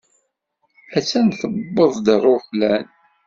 [0.97, 2.85] A-tt-an tewweḍ-d ṛṛuplan.